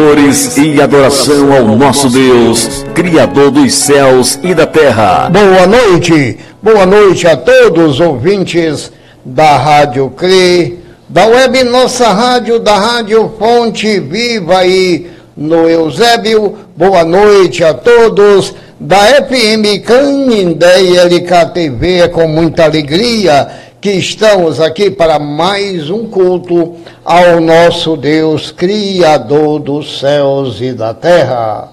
[0.00, 5.28] louvores e adoração ao nosso Deus, Criador dos céus e da terra.
[5.28, 8.90] Boa noite, boa noite a todos os ouvintes
[9.22, 16.56] da Rádio CRE, da web Nossa Rádio, da Rádio Fonte Viva aí no Eusébio.
[16.74, 22.00] Boa noite a todos da FM Canindé e LKTV.
[22.00, 23.48] É com muita alegria
[23.80, 30.92] que estamos aqui para mais um culto ao nosso Deus, Criador dos céus e da
[30.92, 31.68] terra.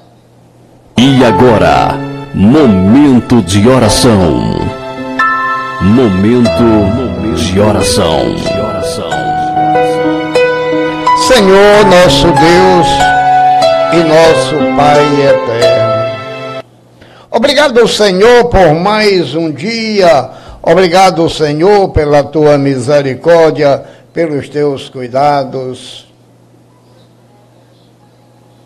[0.97, 1.97] E agora,
[2.33, 4.39] momento de oração.
[5.81, 8.38] Momento de oração.
[11.28, 12.88] Senhor nosso Deus
[13.91, 16.63] e nosso Pai eterno.
[17.30, 26.05] Obrigado, Senhor, por mais um dia Obrigado, Senhor, pela tua misericórdia, pelos teus cuidados.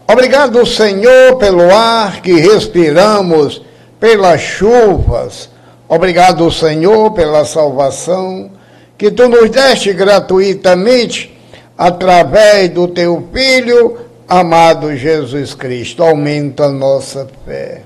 [0.07, 3.61] Obrigado, Senhor, pelo ar que respiramos,
[3.99, 5.51] pelas chuvas.
[5.87, 8.49] Obrigado, Senhor, pela salvação
[8.97, 11.39] que tu nos deste gratuitamente
[11.77, 16.01] através do teu Filho amado Jesus Cristo.
[16.01, 17.83] Aumenta a nossa fé.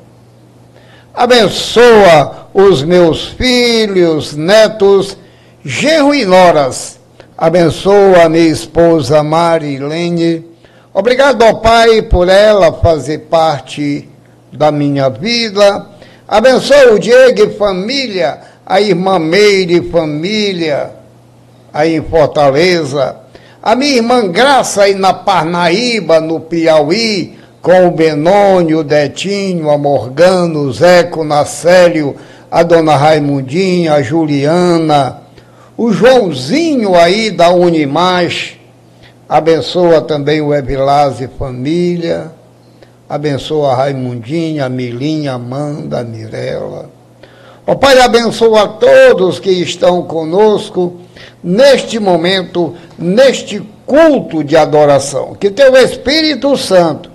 [1.13, 5.17] Abençoa os meus filhos, netos,
[5.61, 6.98] genro e noras.
[7.38, 10.45] Abençoa a minha esposa Marilene.
[10.93, 14.08] Obrigado ao Pai por ela fazer parte
[14.54, 15.86] da minha vida.
[16.26, 20.92] Abençoa o Diego e família, a irmã Meire e família,
[21.73, 23.17] aí em Fortaleza.
[23.61, 27.36] A minha irmã Graça aí na Parnaíba, no Piauí
[27.66, 32.16] com o Benônio, o Detinho, a Morgano, o Zeco, o Nacélio,
[32.55, 35.23] a Dona Raimundinha, a Juliana,
[35.76, 38.54] o Joãozinho aí da Unimais,
[39.27, 42.32] abençoa também o Evilás e família,
[43.10, 46.89] abençoa a Raimundinha, a Milinha, a Amanda, a Mirella.
[47.67, 50.93] Ó Pai, abençoa a todos que estão conosco
[51.43, 55.36] neste momento, neste culto de adoração.
[55.37, 57.11] Que teu Espírito Santo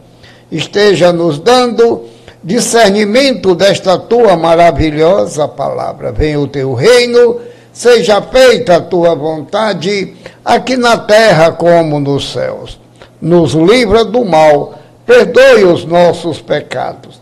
[0.53, 2.10] esteja nos dando
[2.43, 6.13] discernimento desta tua maravilhosa palavra.
[6.13, 7.41] Venha o teu reino,
[7.73, 10.15] seja feita a tua vontade,
[10.45, 12.79] aqui na terra como nos céus.
[13.21, 14.75] Nos livra do mal,
[15.05, 17.21] perdoe os nossos pecados.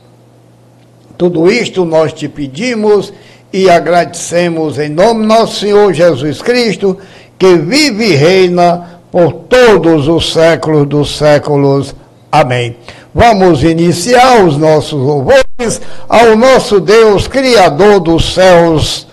[1.17, 3.13] Tudo isto nós te pedimos
[3.53, 6.97] e agradecemos em nome nosso Senhor Jesus Cristo,
[7.37, 11.95] que vive e reina por todos os séculos dos séculos.
[12.31, 12.77] Amém.
[13.15, 19.07] Vamos iniciar os nossos louvores ao nosso Deus, Criador dos céus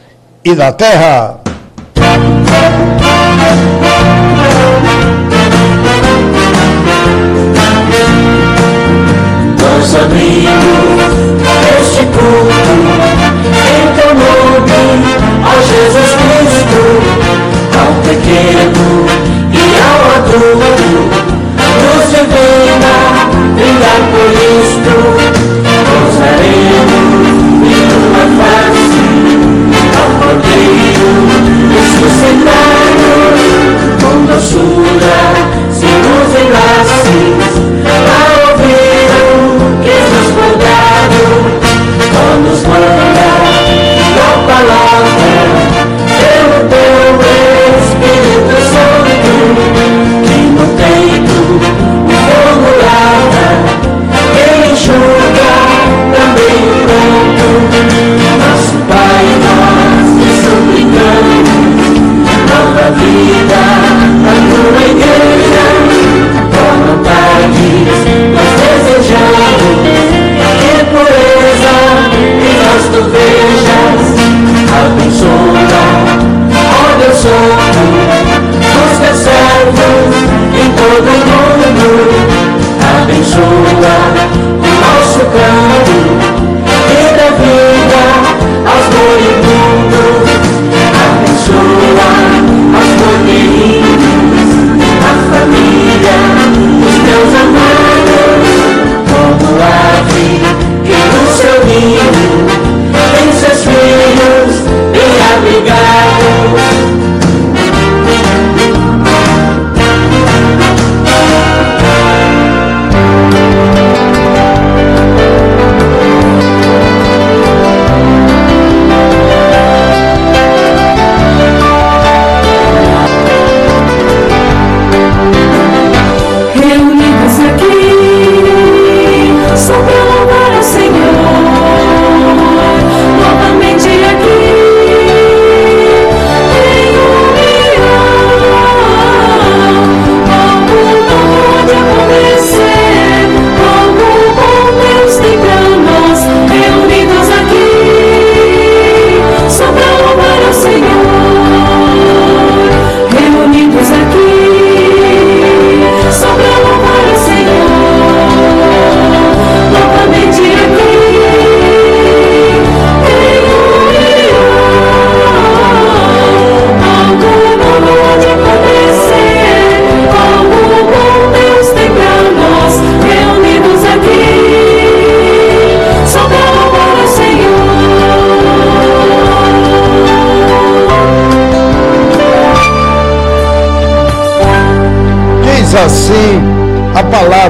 [0.44, 1.39] e da terra.
[1.95, 3.04] Nós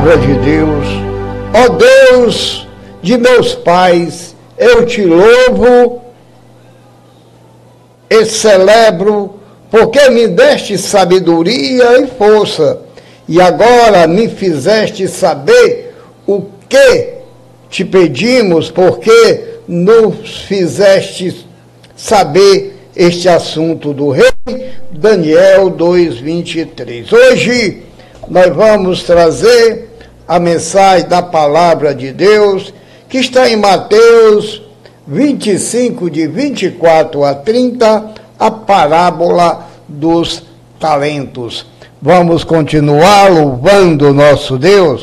[0.06, 0.88] palavra de Deus.
[1.52, 2.68] Ó Deus
[3.02, 6.02] de meus pais, eu te louvo
[8.10, 9.40] e celebro,
[9.72, 12.81] porque me deste sabedoria e força,
[13.28, 15.96] e agora me fizeste saber
[16.28, 17.16] o que
[17.69, 21.46] te pedimos, porque nos fizeste
[21.96, 24.31] saber este assunto do rei.
[24.92, 27.12] Daniel 2:23.
[27.12, 27.84] Hoje
[28.30, 29.94] nós vamos trazer
[30.27, 32.74] a mensagem da palavra de Deus
[33.07, 34.62] que está em Mateus
[35.07, 40.44] 25 de 24 a 30, a parábola dos
[40.80, 41.66] talentos.
[42.01, 45.01] Vamos continuar louvando nosso Deus.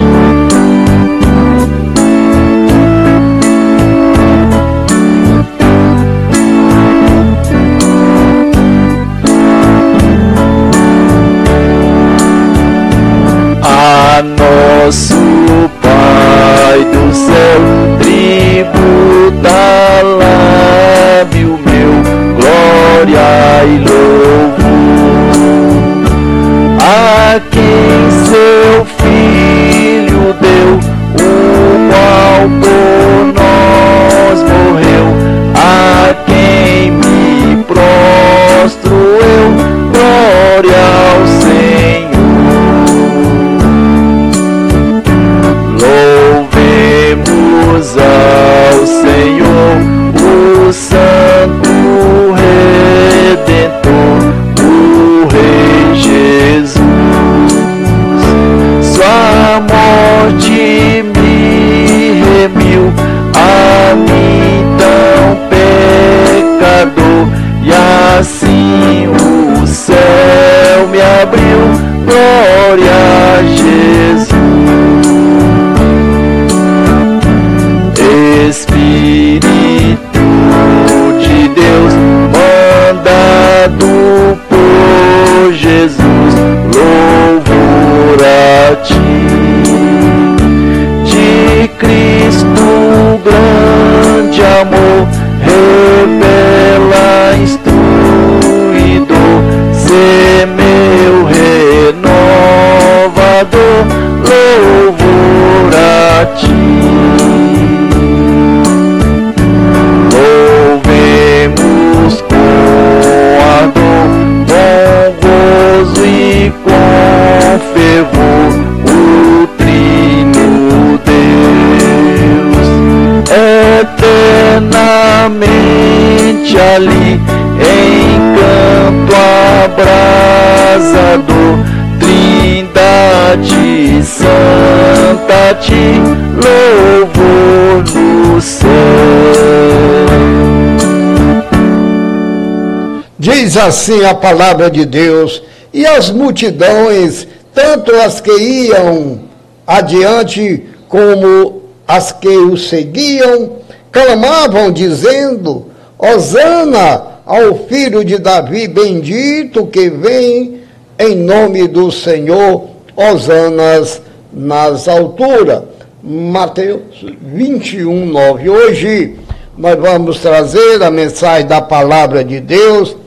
[143.53, 145.43] Diz assim a palavra de Deus
[145.75, 149.21] e as multidões, tanto as que iam
[149.67, 153.59] adiante como as que o seguiam,
[153.93, 155.67] clamavam, dizendo:
[155.99, 160.63] Hosana ao filho de Davi, bendito que vem
[160.99, 164.01] em nome do Senhor, Hosanas
[164.33, 165.65] nas alturas.
[166.03, 168.49] Mateus 21, 9.
[168.49, 169.17] Hoje
[169.59, 173.02] nós vamos trazer a mensagem da palavra de Deus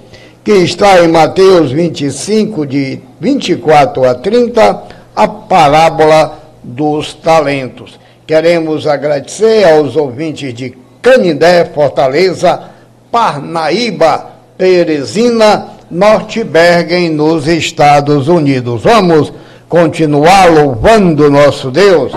[0.45, 4.83] que está em Mateus 25, de 24 a 30,
[5.15, 7.99] a parábola dos talentos.
[8.27, 12.69] Queremos agradecer aos ouvintes de Canindé, Fortaleza,
[13.11, 18.83] Parnaíba, Teresina, Norte Bergen, nos Estados Unidos.
[18.83, 19.33] Vamos
[19.67, 22.11] continuar louvando nosso Deus.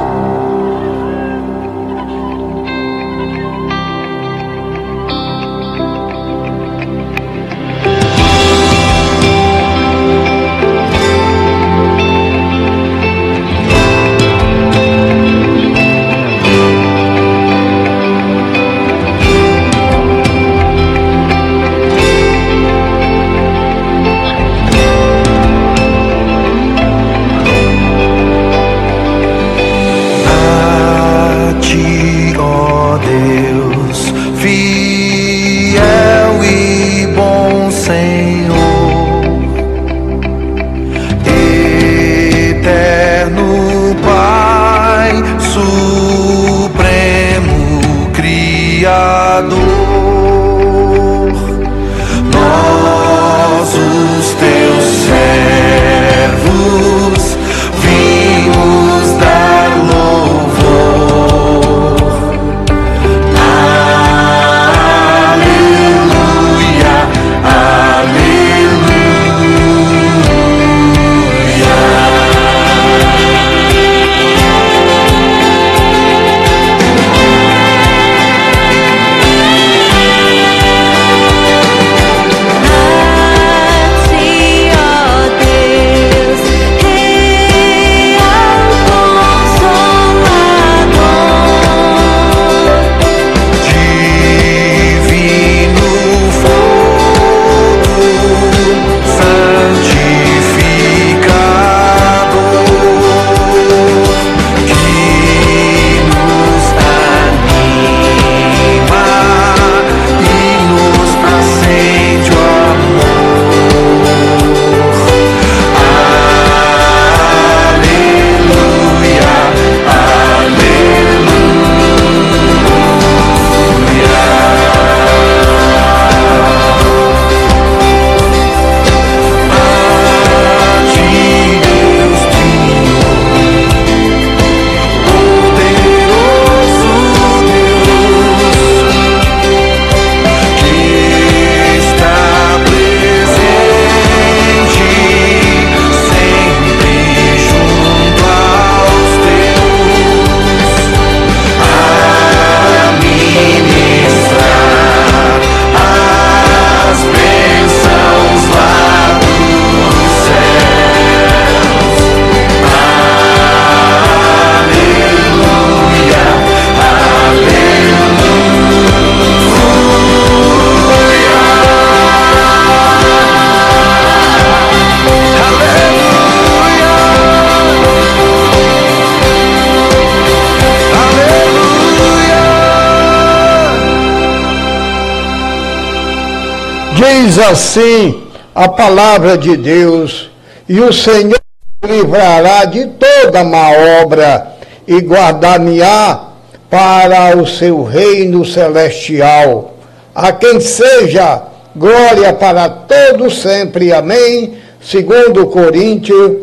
[187.40, 190.30] Assim a palavra de Deus:
[190.68, 191.40] E o Senhor
[191.84, 193.70] livrará de toda má
[194.02, 194.54] obra
[194.86, 196.28] e guardar-me-á
[196.68, 199.74] para o seu reino celestial.
[200.14, 201.42] A quem seja
[201.74, 203.92] glória para todos sempre.
[203.92, 204.54] Amém.
[204.80, 206.36] Segundo Coríntios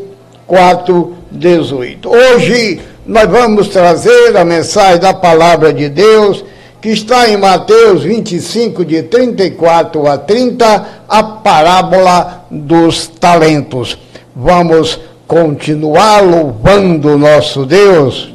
[0.48, 2.10] 4, 18.
[2.10, 6.44] Hoje nós vamos trazer a mensagem da palavra de Deus
[6.86, 13.98] que está em Mateus 25, de 34 a 30, a parábola dos talentos.
[14.36, 18.35] Vamos continuar louvando nosso Deus.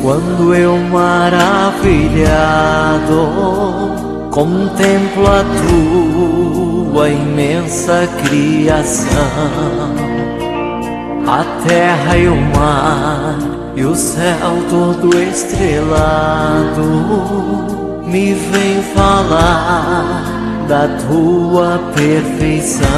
[0.00, 2.30] Quando eu maravilhado
[4.30, 5.44] contemplo a
[6.94, 9.10] tua imensa criação,
[11.26, 13.38] a terra e o mar
[13.76, 16.82] e o céu todo estrelado,
[18.06, 20.24] me vem falar
[20.66, 22.88] da tua perfeição.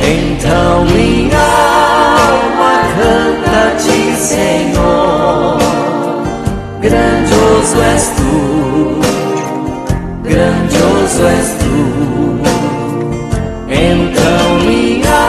[0.00, 1.63] Então minha
[2.96, 5.58] canta-te, Senhor.
[6.80, 9.00] Grandioso és tu,
[10.22, 11.76] grandioso és tu.
[13.68, 15.22] Então minha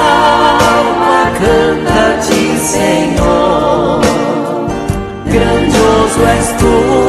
[0.74, 2.42] alma canta-te,
[2.74, 4.02] Senhor.
[5.26, 7.05] Grandioso és tu,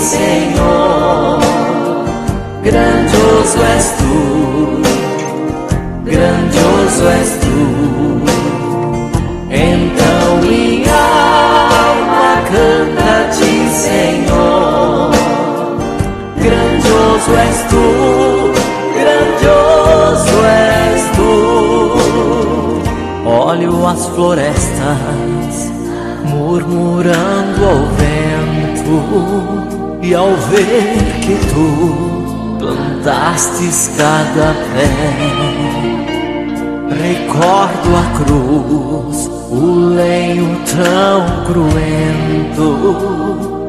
[0.00, 1.40] Senhor.
[2.62, 4.82] Grandioso és tu,
[6.04, 7.58] grandioso és tu.
[9.50, 11.04] Então minha
[11.86, 15.10] alma canta-te, Senhor.
[16.36, 17.86] Grandioso és tu,
[18.98, 21.32] grandioso és tu.
[23.28, 25.70] Olho as florestas
[26.24, 28.96] murmurando ao vento,
[30.10, 34.90] e ao ver que tu plantastes cada pé,
[37.00, 42.68] recordo a cruz, o lenho tão cruento,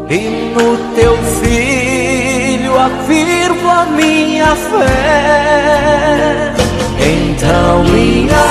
[0.10, 0.20] e
[0.56, 6.54] no teu filho afirmo a minha fé.
[6.98, 8.44] Então minha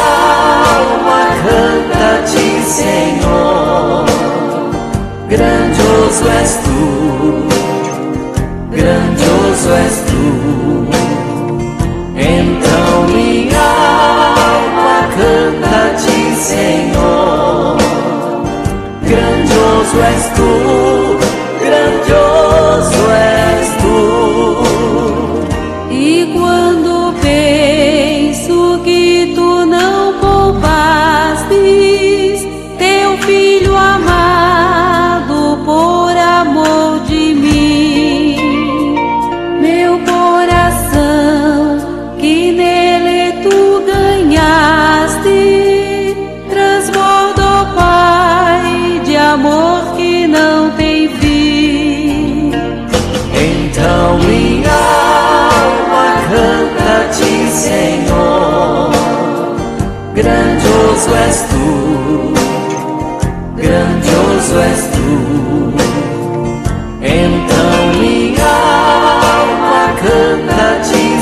[0.79, 4.07] alma canta-te, Senhor.
[5.29, 7.60] Grandioso és tu,
[8.81, 10.27] grandioso és tu.
[12.17, 13.69] Então minha
[14.49, 17.77] alma canta-te, Senhor.
[19.03, 20.51] Grandioso és tu,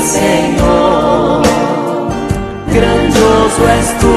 [0.09, 1.43] Senhor.
[2.73, 4.13] Grandioso és tu,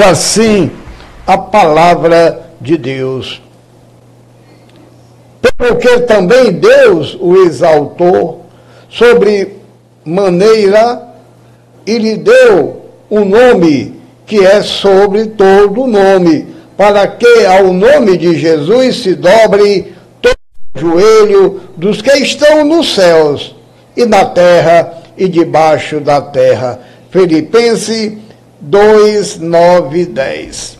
[0.00, 0.70] Assim
[1.26, 3.42] a palavra de Deus.
[5.56, 8.46] Porque também Deus o exaltou
[8.88, 9.56] sobre
[10.04, 11.02] maneira
[11.86, 18.38] e lhe deu um nome que é sobre todo nome, para que ao nome de
[18.38, 20.36] Jesus se dobre todo
[20.74, 23.56] o joelho dos que estão nos céus
[23.96, 26.78] e na terra e debaixo da terra.
[27.10, 28.12] Filipenses
[28.60, 30.78] 2, 9 e 10.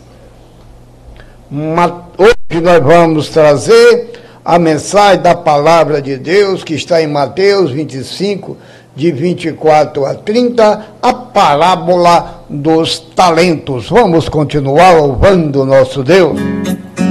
[1.49, 4.11] Ma- Hoje nós vamos trazer
[4.43, 8.57] a mensagem da palavra de Deus que está em Mateus 25,
[8.95, 13.87] de 24 a 30, a parábola dos talentos.
[13.89, 16.37] Vamos continuar louvando nosso Deus.
[16.39, 17.08] Jesus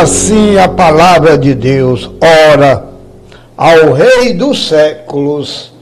[0.00, 2.10] assim a palavra de Deus:
[2.52, 2.84] Ora,
[3.56, 5.72] ao Rei dos séculos,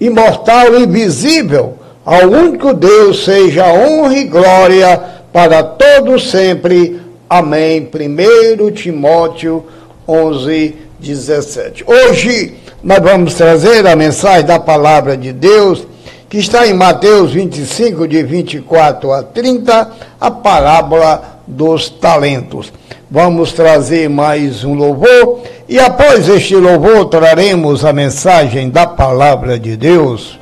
[0.00, 5.00] imortal e invisível, ao único Deus, seja honra e glória
[5.32, 7.00] para todos sempre.
[7.28, 7.88] Amém.
[7.92, 9.66] 1 Timóteo
[10.06, 11.84] 11, 17.
[11.86, 15.86] Hoje nós vamos trazer a mensagem da palavra de Deus
[16.28, 22.70] que está em Mateus 25, de 24 a 30, a parábola dos talentos.
[23.10, 29.78] Vamos trazer mais um louvor e após este louvor traremos a mensagem da palavra de
[29.78, 30.38] Deus.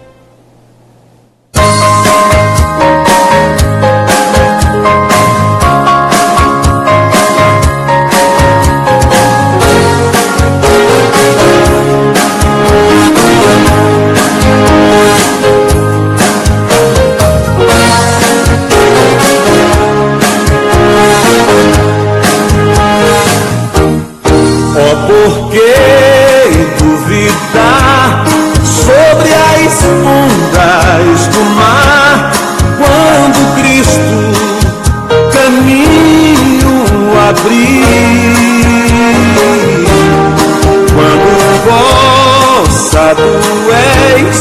[40.94, 41.30] quando
[41.64, 43.30] vossa tu
[43.72, 44.37] és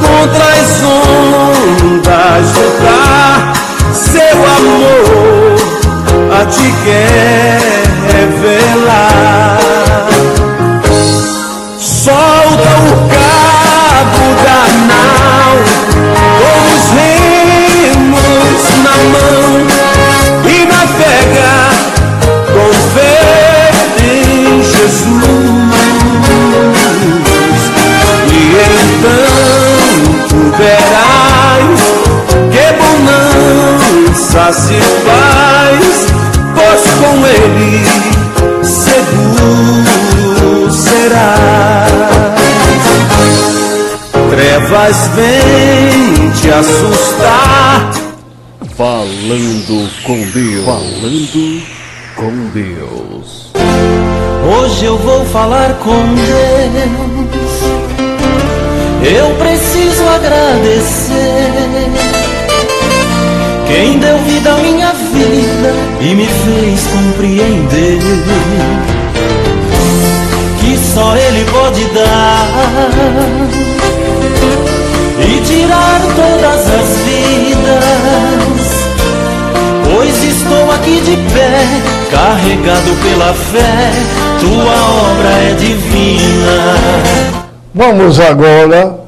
[0.00, 3.52] contra as ondas lutar
[3.92, 5.56] seu amor
[6.32, 7.75] a te quer
[34.52, 36.06] se faz,
[36.54, 37.84] pois com ele
[38.62, 41.90] seguro serás.
[44.30, 47.90] Trevas vêm te assustar.
[48.76, 50.64] Falando com Deus.
[50.64, 51.62] Falando
[52.14, 53.50] com Deus.
[54.46, 57.64] Hoje eu vou falar com Deus.
[59.02, 62.15] Eu preciso agradecer.
[63.66, 67.98] Quem deu vida à minha vida e me fez compreender
[70.60, 72.48] que só Ele pode dar
[75.20, 77.86] e tirar todas as vidas.
[79.84, 81.64] Pois estou aqui de pé,
[82.10, 83.90] carregado pela fé,
[84.40, 84.76] tua
[85.10, 86.56] obra é divina.
[87.74, 89.05] Vamos agora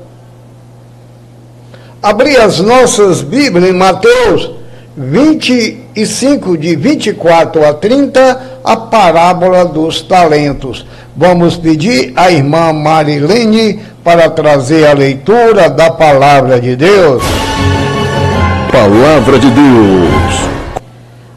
[2.02, 4.50] abrir as nossas Bíblias em Mateus
[4.96, 10.84] 25, de 24 a 30, a parábola dos talentos.
[11.16, 17.22] Vamos pedir à irmã Marilene para trazer a leitura da palavra de Deus.
[18.72, 20.48] Palavra de Deus.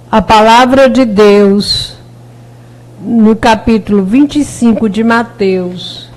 [0.09, 1.95] A palavra de Deus,
[2.99, 6.09] no capítulo 25 de Mateus,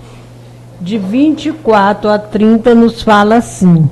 [0.81, 3.89] de 24 a 30, nos fala assim: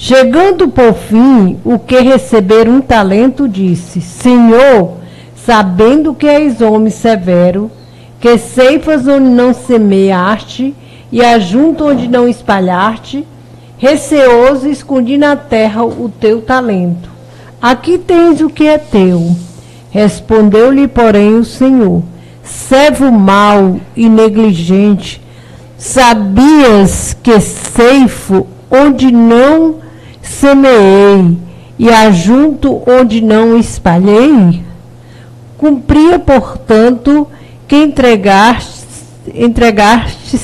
[0.00, 4.92] Chegando por fim, o que receber um talento disse: Senhor,
[5.34, 7.68] sabendo que és homem severo,
[8.20, 10.72] que ceifas onde não semeaste
[11.10, 13.26] e ajunto onde não espalhaste,
[13.76, 17.10] receoso escondi na terra o teu talento.
[17.60, 19.34] Aqui tens o que é teu.
[19.90, 22.04] Respondeu-lhe, porém, o Senhor:
[22.44, 25.20] Servo mau e negligente,
[25.76, 29.87] sabias que ceifo onde não
[30.28, 31.36] semeei
[31.78, 34.62] e ajunto onde não espalhei?
[35.56, 37.26] Cumpria, portanto,
[37.66, 38.86] que entregaste,
[39.34, 40.38] entregaste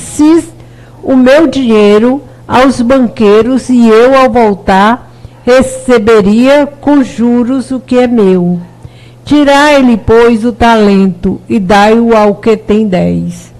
[1.02, 5.12] o meu dinheiro aos banqueiros e eu, ao voltar,
[5.44, 8.58] receberia com juros o que é meu.
[9.24, 13.52] Tirai-lhe, pois, o talento e dai-o ao que tem dez.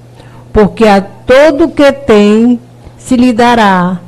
[0.53, 2.61] Porque a todo que tem
[2.99, 4.01] se lhe dará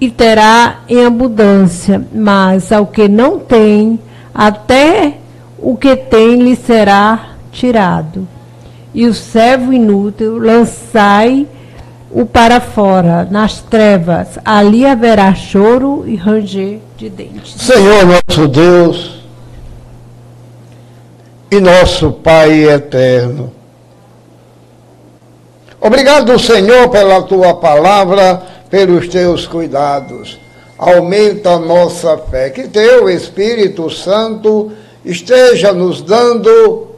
[0.00, 4.00] e terá em abundância, mas ao que não tem,
[4.34, 5.14] até
[5.58, 8.26] o que tem lhe será tirado.
[8.94, 11.46] E o servo inútil lançai
[12.10, 17.54] o para fora, nas trevas, ali haverá choro e ranger de dentes.
[17.56, 19.20] Senhor nosso Deus
[21.50, 23.52] e nosso Pai eterno.
[25.80, 30.38] Obrigado, Senhor, pela tua palavra, pelos teus cuidados.
[30.78, 32.48] Aumenta a nossa fé.
[32.50, 34.72] Que teu Espírito Santo
[35.04, 36.88] esteja nos dando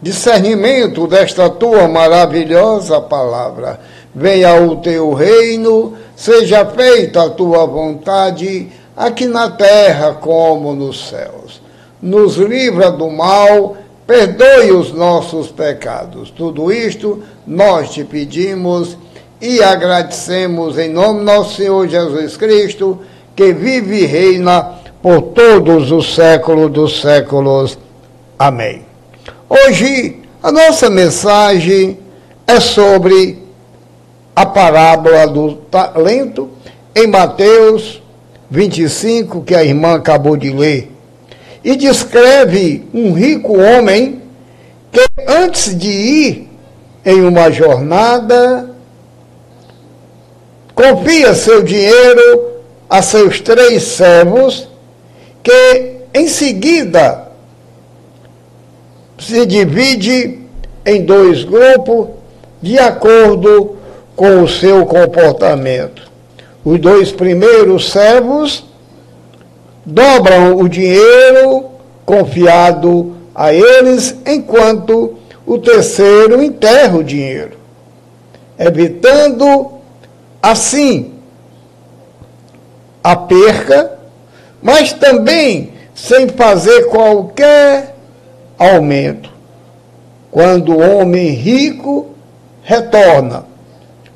[0.00, 3.80] discernimento desta tua maravilhosa palavra.
[4.14, 11.60] Venha o teu reino, seja feita a tua vontade, aqui na terra como nos céus.
[12.00, 13.76] Nos livra do mal,
[14.06, 16.30] perdoe os nossos pecados.
[16.30, 18.96] Tudo isto nós te pedimos
[19.44, 23.00] e agradecemos em nome do nosso Senhor Jesus Cristo,
[23.36, 24.70] que vive e reina
[25.02, 27.78] por todos os séculos dos séculos.
[28.38, 28.86] Amém.
[29.46, 31.98] Hoje a nossa mensagem
[32.46, 33.38] é sobre
[34.34, 36.48] a parábola do talento
[36.96, 38.02] em Mateus
[38.50, 40.90] 25, que a irmã acabou de ler.
[41.62, 44.22] E descreve um rico homem
[44.90, 46.50] que antes de ir
[47.04, 48.73] em uma jornada,
[50.74, 52.54] confia seu dinheiro
[52.88, 54.68] a seus três servos,
[55.42, 57.28] que em seguida
[59.18, 60.40] se divide
[60.84, 62.08] em dois grupos
[62.60, 63.76] de acordo
[64.16, 66.10] com o seu comportamento.
[66.64, 68.64] Os dois primeiros servos
[69.84, 71.66] dobram o dinheiro
[72.04, 75.14] confiado a eles, enquanto
[75.46, 77.58] o terceiro enterra o dinheiro,
[78.58, 79.73] evitando
[80.50, 81.14] assim
[83.02, 83.98] a perca,
[84.62, 87.96] mas também sem fazer qualquer
[88.58, 89.30] aumento.
[90.30, 92.10] Quando o homem rico
[92.62, 93.46] retorna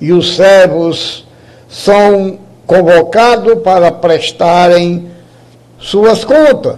[0.00, 1.26] e os servos
[1.68, 5.10] são convocados para prestarem
[5.78, 6.76] suas contas,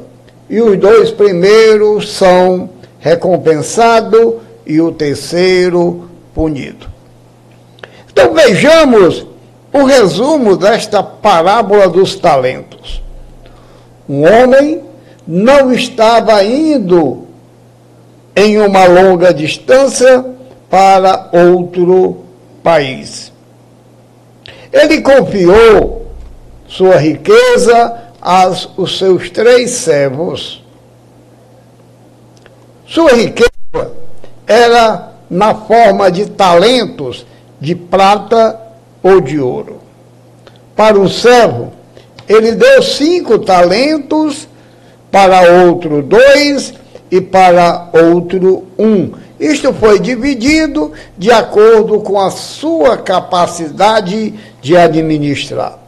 [0.48, 4.34] e os dois primeiros são recompensados
[4.66, 6.86] e o terceiro punido.
[8.12, 9.29] Então vejamos
[9.72, 13.02] o resumo desta parábola dos talentos.
[14.09, 14.83] Um homem
[15.26, 17.26] não estava indo
[18.35, 20.24] em uma longa distância
[20.68, 22.24] para outro
[22.62, 23.33] país.
[24.72, 26.12] Ele confiou
[26.66, 30.62] sua riqueza aos os seus três servos.
[32.87, 33.50] Sua riqueza
[34.46, 37.24] era na forma de talentos
[37.61, 38.69] de prata
[39.02, 39.78] ou de ouro.
[40.76, 41.72] Para um servo,
[42.28, 44.48] ele deu cinco talentos,
[45.10, 46.72] para outro dois
[47.10, 49.12] e para outro um.
[49.38, 55.78] Isto foi dividido de acordo com a sua capacidade de administrar.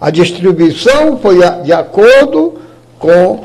[0.00, 2.60] A distribuição foi de acordo
[2.98, 3.44] com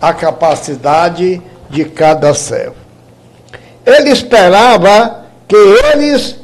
[0.00, 2.76] a capacidade de cada servo.
[3.84, 6.36] Ele esperava que eles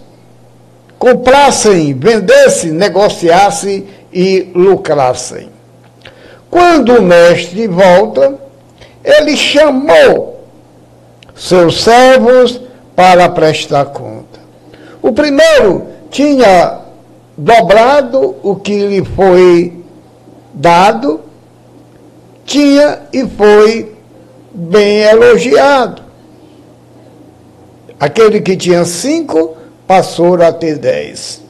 [1.01, 5.49] comprassem, vendessem, negociassem e lucrassem.
[6.51, 8.39] Quando o mestre volta,
[9.03, 10.45] ele chamou
[11.35, 12.61] seus servos
[12.95, 14.41] para prestar conta.
[15.01, 16.81] O primeiro tinha
[17.35, 19.83] dobrado o que lhe foi
[20.53, 21.23] dado,
[22.45, 23.91] tinha e foi
[24.53, 26.03] bem elogiado.
[27.99, 29.57] Aquele que tinha cinco
[29.91, 31.43] passou a ter dez.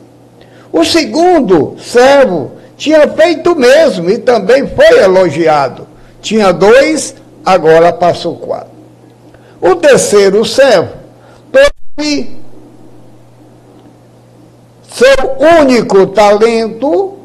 [0.72, 5.87] O segundo servo tinha feito mesmo e também foi elogiado.
[6.22, 8.70] Tinha dois, agora passou quatro.
[9.61, 10.88] O terceiro servo
[11.53, 12.35] teve
[14.90, 17.18] seu único talento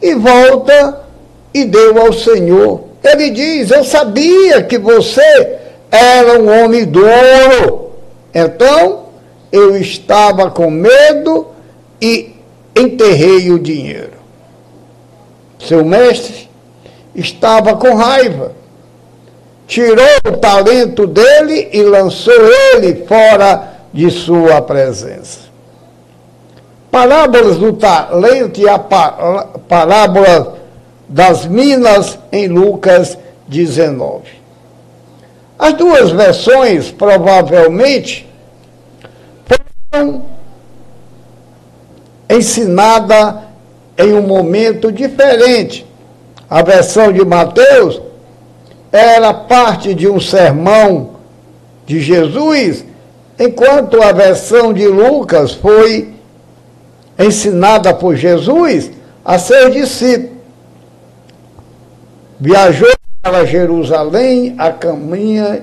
[0.00, 1.06] e volta
[1.52, 2.82] e deu ao Senhor.
[3.02, 5.58] Ele diz: Eu sabia que você
[5.90, 7.90] era um homem duro.
[8.32, 9.09] Então,
[9.52, 11.48] eu estava com medo
[12.00, 12.34] e
[12.76, 14.20] enterrei o dinheiro.
[15.58, 16.48] Seu mestre
[17.14, 18.52] estava com raiva,
[19.66, 22.32] tirou o talento dele e lançou
[22.74, 25.50] ele fora de sua presença.
[26.90, 30.58] Parábolas do talento e a parábola
[31.08, 34.22] das minas em Lucas 19.
[35.58, 38.29] As duas versões provavelmente
[39.90, 40.24] foram
[42.28, 43.34] ensinadas
[43.98, 45.86] em um momento diferente.
[46.48, 48.00] A versão de Mateus
[48.92, 51.16] era parte de um sermão
[51.86, 52.84] de Jesus,
[53.38, 56.14] enquanto a versão de Lucas foi
[57.18, 58.90] ensinada por Jesus
[59.24, 60.38] a seus discípulos.
[62.38, 62.88] Viajou
[63.22, 65.62] para Jerusalém a caminho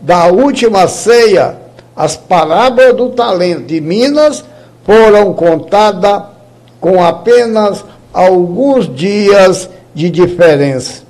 [0.00, 1.67] da última ceia.
[1.98, 4.44] As parábolas do talento de Minas
[4.84, 6.22] foram contadas
[6.80, 7.84] com apenas
[8.14, 11.02] alguns dias de diferença.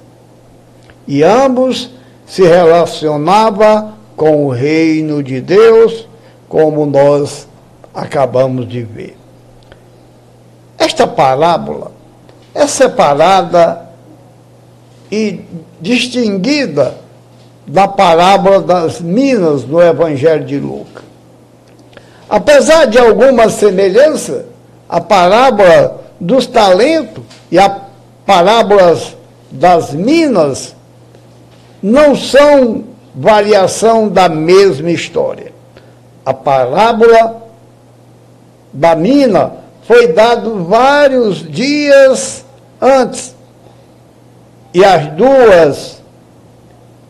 [1.07, 1.91] E ambos
[2.27, 6.09] se relacionavam com o reino de Deus,
[6.49, 7.47] como nós
[7.95, 9.15] acabamos de ver.
[10.79, 11.93] Esta parábola
[12.55, 13.91] é separada
[15.13, 15.43] e
[15.83, 16.95] distinguida
[17.69, 21.05] da parábola das minas no Evangelho de Lucas.
[22.29, 24.47] Apesar de alguma semelhança,
[24.89, 27.83] a parábola dos talentos e a
[28.25, 29.15] parábolas
[29.51, 30.75] das minas
[31.83, 32.85] não são
[33.15, 35.53] variação da mesma história.
[36.25, 37.43] A parábola
[38.73, 42.45] da mina foi dado vários dias
[42.81, 43.35] antes.
[44.73, 45.98] E as duas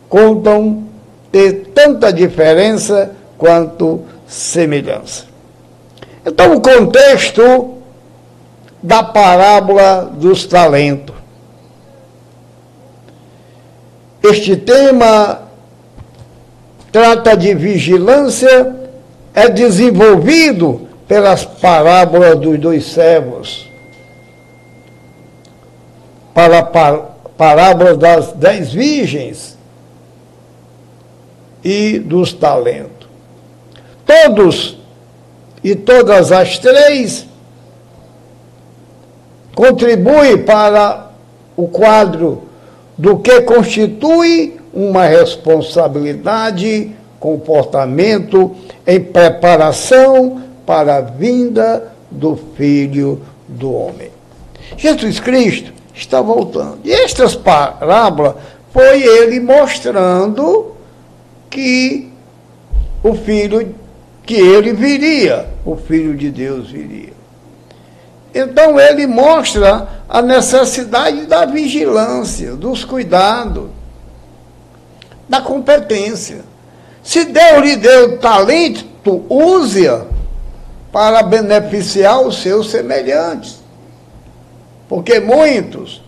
[0.09, 0.83] contam
[1.31, 5.25] ter tanta diferença quanto semelhança.
[6.25, 7.75] Então, o contexto
[8.81, 11.15] da parábola dos talentos.
[14.21, 15.43] Este tema
[16.91, 18.75] trata de vigilância,
[19.33, 23.69] é desenvolvido pelas parábolas dos dois servos,
[26.33, 26.63] para a
[27.37, 29.58] parábola das dez virgens
[31.63, 33.07] e dos talentos.
[34.05, 34.77] Todos
[35.63, 37.27] e todas as três
[39.55, 41.11] contribui para
[41.55, 42.43] o quadro
[42.97, 48.55] do que constitui uma responsabilidade, comportamento
[48.87, 54.09] em preparação para a vinda do Filho do Homem.
[54.77, 56.79] Jesus Cristo está voltando.
[56.83, 58.35] E estas parábolas
[58.71, 60.75] foi ele mostrando
[61.49, 62.11] que
[63.03, 63.75] o filho
[64.23, 67.13] que ele viria, o filho de Deus viria.
[68.33, 73.69] Então ele mostra a necessidade da vigilância, dos cuidados,
[75.27, 76.41] da competência.
[77.01, 78.85] Se Deus lhe deu talento,
[79.27, 80.05] use-a
[80.91, 83.59] para beneficiar os seus semelhantes.
[84.87, 86.03] Porque muitos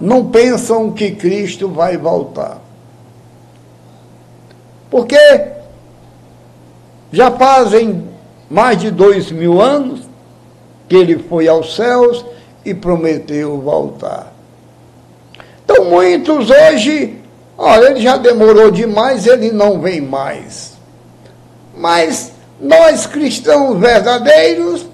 [0.00, 2.59] não pensam que Cristo vai voltar.
[4.90, 5.18] Porque
[7.12, 8.08] já fazem
[8.48, 10.00] mais de dois mil anos
[10.88, 12.24] que ele foi aos céus
[12.64, 14.32] e prometeu voltar.
[15.64, 17.16] Então, muitos hoje,
[17.56, 20.72] olha, ele já demorou demais, ele não vem mais.
[21.76, 24.86] Mas nós, cristãos verdadeiros,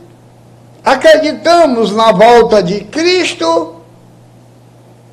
[0.85, 3.77] acreditamos na volta de Cristo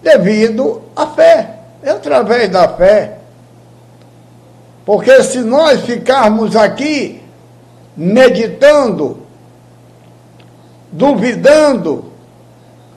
[0.03, 3.19] devido à fé, é através da fé.
[4.86, 7.21] Porque se nós ficarmos aqui
[7.95, 9.19] meditando,
[10.91, 12.11] duvidando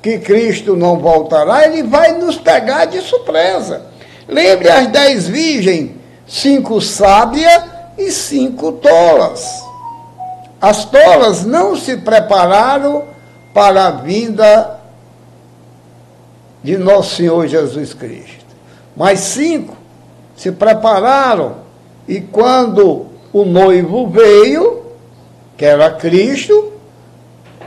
[0.03, 3.87] que Cristo não voltará, ele vai nos pegar de surpresa.
[4.29, 5.93] Lembre as dez virgens,
[6.27, 7.63] cinco sábias
[7.97, 9.65] e cinco tolas.
[10.61, 13.05] As tolas não se prepararam
[13.55, 14.81] para a vinda
[16.63, 18.45] de nosso Senhor Jesus Cristo,
[18.97, 19.77] mas cinco
[20.35, 21.66] se prepararam
[22.09, 24.83] e quando o noivo veio,
[25.57, 26.73] que era Cristo,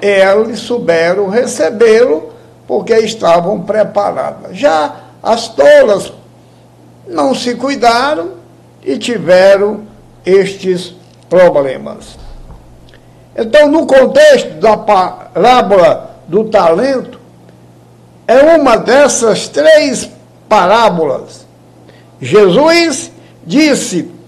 [0.02, 2.32] eles souberam recebê-lo
[2.68, 4.56] porque estavam preparadas.
[4.56, 6.14] Já as tolas
[7.08, 8.34] não se cuidaram
[8.84, 9.82] e tiveram
[10.26, 10.96] estes
[11.30, 12.18] problemas.
[13.36, 17.20] Então, no contexto da parábola do talento,
[18.28, 20.10] é uma dessas três
[20.48, 21.48] parábolas.
[22.22, 23.12] Jesus
[23.46, 24.18] disse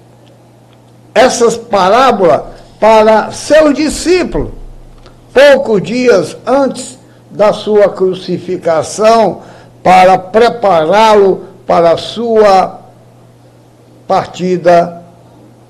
[1.14, 2.42] essas parábolas
[2.80, 4.50] para seus discípulos,
[5.34, 6.98] poucos dias antes
[7.30, 9.42] da sua crucificação,
[9.84, 12.80] para prepará-lo para a sua
[14.08, 15.04] partida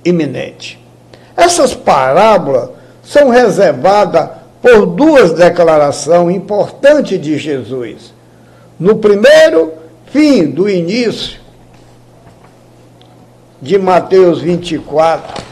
[0.04, 0.84] iminente.
[1.36, 2.70] Essas parábolas
[3.04, 4.30] são reservadas
[4.62, 8.14] por duas declarações importantes de Jesus.
[8.80, 9.74] No primeiro,
[10.08, 11.41] fim do início
[13.62, 15.44] de Mateus 24,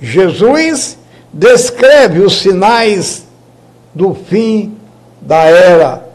[0.00, 0.98] Jesus
[1.32, 3.26] descreve os sinais
[3.94, 4.76] do fim
[5.20, 6.08] da era,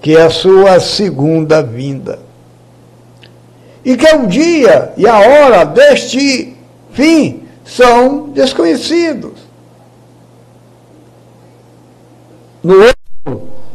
[0.00, 2.20] que é a sua segunda vinda.
[3.84, 6.56] E que o dia e a hora deste
[6.92, 9.46] fim são desconhecidos.
[12.62, 12.74] No,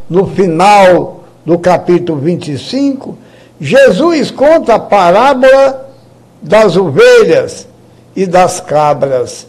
[0.08, 3.16] no final do capítulo 25,
[3.64, 5.88] Jesus conta a parábola
[6.42, 7.68] das ovelhas
[8.16, 9.46] e das cabras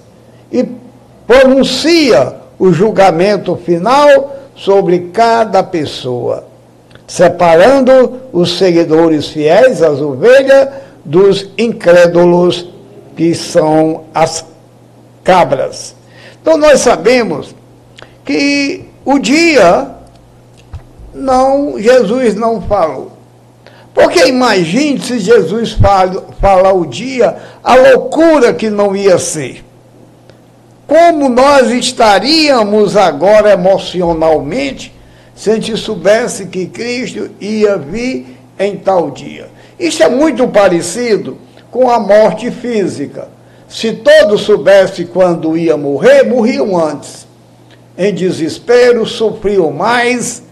[0.51, 0.69] e
[1.25, 6.45] pronuncia o julgamento final sobre cada pessoa,
[7.07, 10.69] separando os seguidores fiéis, as ovelhas,
[11.03, 12.69] dos incrédulos,
[13.17, 14.45] que são as
[15.23, 15.95] cabras.
[16.39, 17.55] Então nós sabemos
[18.23, 19.87] que o dia
[21.15, 23.12] não Jesus não falou.
[23.93, 29.63] Porque imagine se Jesus fala, fala o dia, a loucura que não ia ser.
[30.87, 34.93] Como nós estaríamos agora emocionalmente
[35.35, 39.49] se a gente soubesse que Cristo ia vir em tal dia?
[39.79, 41.37] Isso é muito parecido
[41.71, 43.27] com a morte física.
[43.67, 47.27] Se todos soubessem quando ia morrer, morriam antes.
[47.97, 50.43] Em desespero, sofriam mais.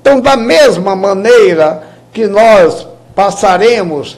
[0.00, 4.16] Então, da mesma maneira, que nós passaremos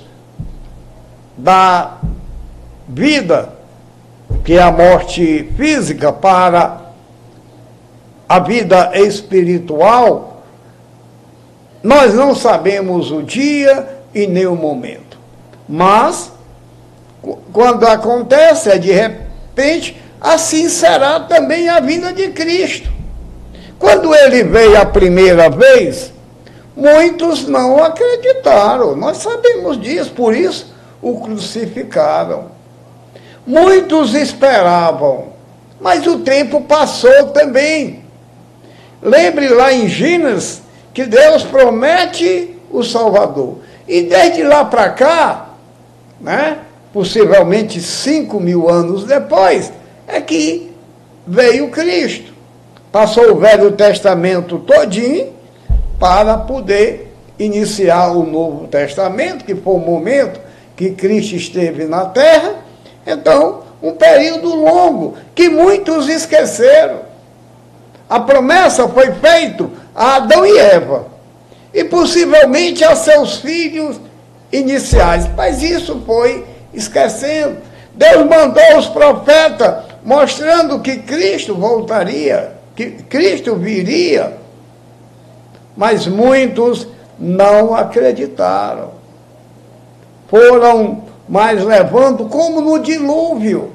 [1.37, 1.97] da
[2.87, 3.49] vida,
[4.45, 6.83] que é a morte física, para
[8.29, 10.45] a vida espiritual,
[11.83, 15.19] nós não sabemos o dia e nem o momento.
[15.67, 16.31] Mas,
[17.53, 22.93] quando acontece, é de repente, assim será também a vinda de Cristo.
[23.79, 26.13] Quando ele veio a primeira vez,
[26.77, 32.49] Muitos não acreditaram, nós sabemos disso, por isso o crucificaram.
[33.47, 35.29] Muitos esperavam,
[35.81, 38.05] mas o tempo passou também.
[39.01, 40.61] Lembre lá em Gênesis
[40.93, 43.59] que Deus promete o Salvador.
[43.89, 45.51] E desde lá para cá,
[46.21, 46.59] né,
[46.93, 49.73] possivelmente cinco mil anos depois,
[50.07, 50.73] é que
[51.27, 52.35] veio Cristo.
[52.93, 55.36] Passou o Velho Testamento todinho
[55.99, 60.41] para poder iniciar o Novo Testamento, que foi o momento
[60.77, 62.57] que Cristo esteve na terra.
[63.07, 67.01] Então, um período longo que muitos esqueceram.
[68.09, 71.07] A promessa foi feita a Adão e Eva
[71.75, 74.01] e possivelmente a seus filhos
[74.53, 77.59] iniciais, mas isso foi esquecendo.
[77.95, 84.35] Deus mandou os profetas mostrando que Cristo voltaria, que Cristo viria,
[85.77, 88.91] mas muitos não acreditaram.
[90.29, 93.73] Foram mais levando como no dilúvio.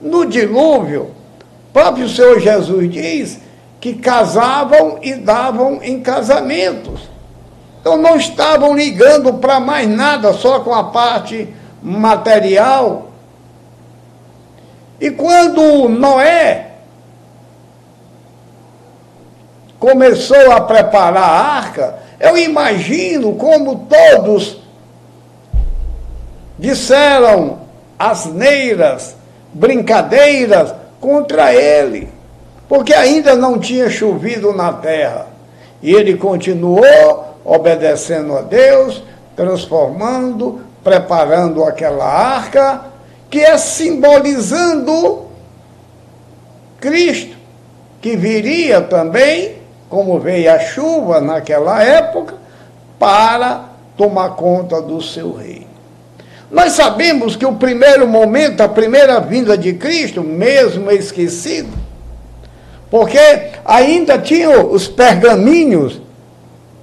[0.00, 1.10] No dilúvio,
[1.72, 3.40] próprio Senhor Jesus diz
[3.80, 7.08] que casavam e davam em casamentos.
[7.80, 11.48] Então não estavam ligando para mais nada, só com a parte
[11.82, 13.10] material.
[15.00, 16.67] E quando Noé
[19.78, 24.58] começou a preparar a arca, eu imagino como todos
[26.58, 27.60] disseram
[27.98, 29.16] asneiras,
[29.52, 32.08] brincadeiras contra ele,
[32.68, 35.26] porque ainda não tinha chovido na terra.
[35.80, 39.02] E ele continuou obedecendo a Deus,
[39.36, 42.84] transformando, preparando aquela arca,
[43.30, 45.28] que é simbolizando
[46.80, 47.36] Cristo,
[48.00, 49.57] que viria também,
[49.88, 52.34] como veio a chuva naquela época,
[52.98, 53.64] para
[53.96, 55.66] tomar conta do seu reino.
[56.50, 61.68] Nós sabemos que o primeiro momento, a primeira vinda de Cristo, mesmo esquecido,
[62.90, 63.18] porque
[63.64, 66.00] ainda tinham os pergaminhos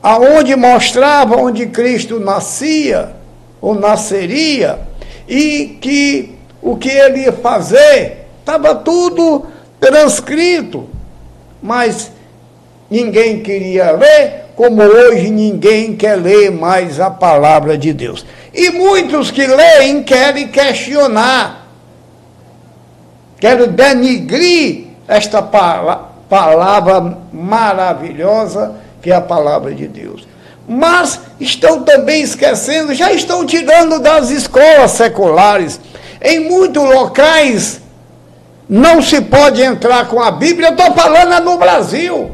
[0.03, 3.13] aonde mostrava onde Cristo nascia
[3.59, 4.79] ou nasceria
[5.27, 9.47] e que o que ele ia fazer estava tudo
[9.79, 10.87] transcrito,
[11.61, 12.11] mas
[12.89, 18.25] ninguém queria ler, como hoje ninguém quer ler mais a palavra de Deus.
[18.53, 21.67] E muitos que leem querem questionar,
[23.39, 30.27] querem denigrir esta palavra maravilhosa que é a palavra de Deus.
[30.67, 35.79] Mas estão também esquecendo, já estão tirando das escolas seculares.
[36.19, 37.81] Em muitos locais
[38.67, 42.31] não se pode entrar com a Bíblia, eu estou falando no Brasil.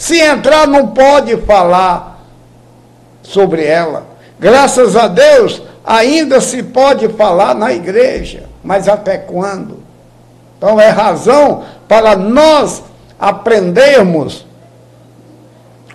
[0.00, 2.24] Se entrar, não pode falar
[3.22, 4.06] sobre ela.
[4.38, 9.82] Graças a Deus, ainda se pode falar na igreja, mas até quando?
[10.56, 12.82] Então é razão para nós
[13.18, 14.46] aprendermos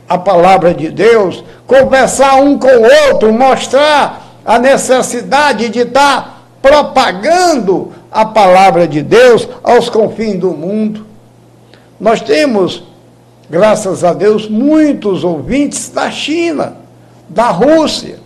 [0.07, 7.91] a palavra de Deus, conversar um com o outro, mostrar a necessidade de estar propagando
[8.11, 11.07] a palavra de Deus aos confins do mundo.
[11.99, 12.83] Nós temos,
[13.49, 16.77] graças a Deus, muitos ouvintes da China,
[17.29, 18.19] da Rússia.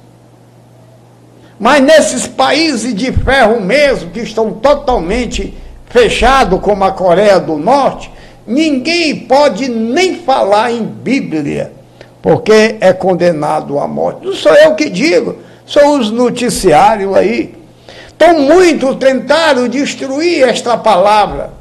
[1.59, 5.53] Mas nesses países de ferro mesmo, que estão totalmente
[5.87, 8.11] fechados, como a Coreia do Norte,
[8.49, 11.71] Ninguém pode nem falar em Bíblia,
[12.19, 14.25] porque é condenado à morte.
[14.25, 17.53] Não sou eu que digo, são os noticiários aí.
[18.15, 21.51] Então, muitos tentaram destruir esta palavra,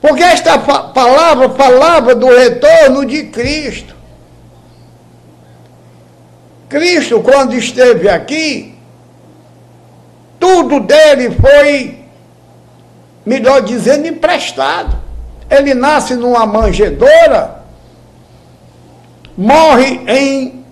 [0.00, 3.94] porque esta palavra falava do retorno de Cristo.
[6.68, 8.74] Cristo, quando esteve aqui,
[10.38, 11.98] tudo dele foi,
[13.26, 14.96] melhor dizendo, emprestado.
[15.50, 17.62] Ele nasce numa manjedoura,
[19.36, 20.64] morre em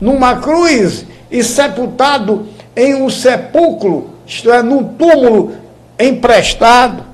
[0.00, 5.54] numa cruz e sepultado em um sepulcro, isto é, num túmulo
[5.98, 7.11] emprestado.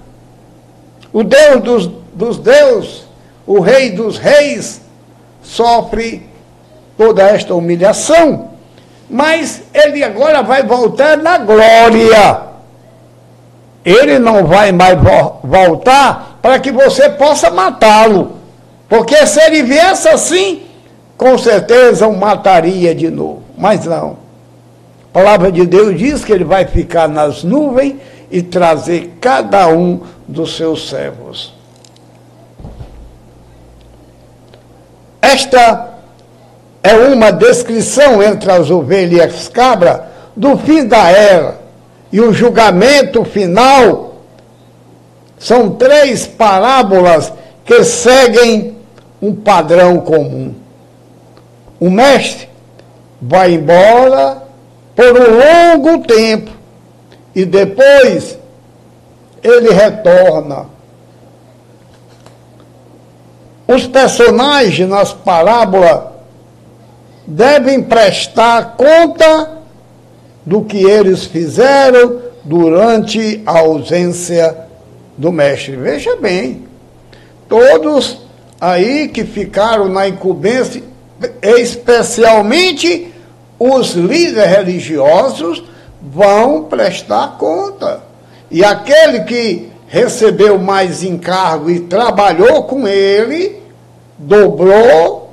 [1.13, 3.05] O Deus dos, dos deuses,
[3.47, 4.81] o Rei dos reis,
[5.43, 6.29] sofre
[6.97, 8.51] toda esta humilhação,
[9.09, 12.49] mas ele agora vai voltar na glória.
[13.85, 18.33] Ele não vai mais vo voltar para que você possa matá-lo.
[18.89, 20.63] Porque se ele viesse assim,
[21.17, 23.43] com certeza o mataria de novo.
[23.57, 24.19] Mas não.
[25.11, 27.97] A palavra de Deus diz que ele vai ficar nas nuvens
[28.31, 31.55] e trazer cada um dos seus servos.
[35.21, 35.95] Esta
[36.83, 40.01] é uma descrição entre as ovelhas e as cabras
[40.37, 41.59] do fim da era
[42.13, 44.23] e o julgamento final
[45.39, 47.33] são três parábolas
[47.65, 48.77] que seguem
[49.21, 50.55] um padrão comum.
[51.79, 52.49] O mestre
[53.21, 54.43] vai embora
[54.97, 56.51] por um longo tempo
[57.39, 58.37] e depois
[59.45, 60.67] ele retorna.
[63.65, 66.01] Os personagens nas parábolas
[67.25, 69.53] devem prestar conta
[70.45, 74.57] do que eles fizeram durante a ausência
[75.17, 75.77] do mestre.
[75.77, 76.65] Veja bem,
[77.49, 78.19] todos
[78.61, 80.83] aí que ficaram na incumbência,
[81.41, 83.15] especialmente
[83.61, 85.63] os líderes religiosos,
[86.01, 88.03] vão prestar conta.
[88.51, 93.61] E aquele que recebeu mais encargo e trabalhou com ele,
[94.19, 95.33] dobrou,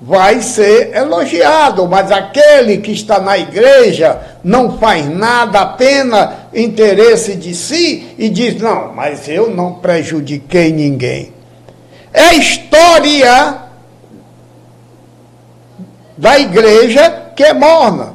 [0.00, 1.86] vai ser elogiado.
[1.86, 8.60] Mas aquele que está na igreja não faz nada, apenas interesse de si e diz:
[8.60, 11.32] não, mas eu não prejudiquei ninguém.
[12.12, 13.58] É história
[16.18, 18.11] da igreja que é morna.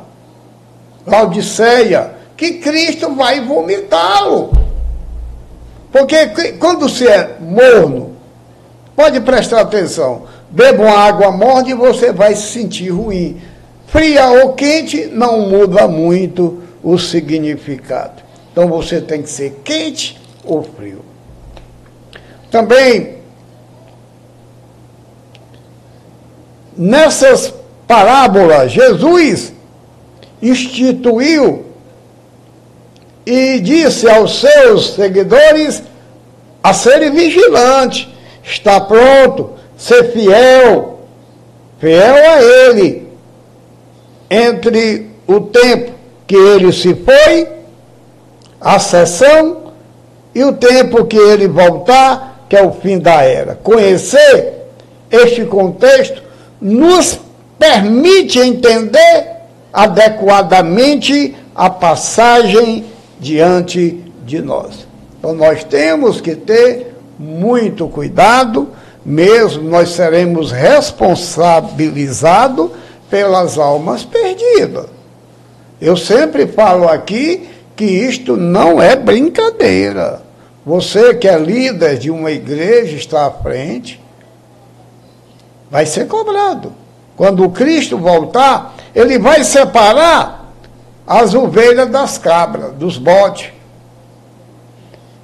[1.07, 4.51] Laodiceia, que Cristo vai vomitá-lo.
[5.91, 6.27] Porque
[6.59, 8.17] quando você é morno,
[8.93, 13.41] pode prestar atenção, beba uma água morna e você vai se sentir ruim.
[13.87, 18.21] Fria ou quente não muda muito o significado.
[18.51, 21.05] Então você tem que ser quente ou frio.
[22.51, 23.15] Também,
[26.75, 27.53] nessas
[27.87, 29.53] parábolas, Jesus
[30.41, 31.65] instituiu
[33.25, 35.83] e disse aos seus seguidores
[36.63, 38.07] a serem vigilantes,
[38.43, 40.99] estar pronto, ser fiel,
[41.79, 43.07] fiel a Ele,
[44.29, 45.91] entre o tempo
[46.25, 47.47] que ele se foi,
[48.59, 49.67] a sessão,
[50.35, 53.55] e o tempo que ele voltar, que é o fim da era.
[53.55, 54.53] Conhecer
[55.09, 56.21] este contexto
[56.61, 57.19] nos
[57.57, 59.36] permite entender
[59.71, 62.85] adequadamente a passagem
[63.19, 64.87] diante de nós.
[65.17, 68.69] Então nós temos que ter muito cuidado,
[69.03, 72.69] mesmo nós seremos responsabilizados
[73.09, 74.85] pelas almas perdidas.
[75.79, 80.21] Eu sempre falo aqui que isto não é brincadeira.
[80.65, 84.01] Você que é líder de uma igreja, está à frente,
[85.71, 86.73] vai ser cobrado.
[87.15, 90.51] Quando Cristo voltar, ele vai separar
[91.05, 93.51] as ovelhas das cabras, dos bodes.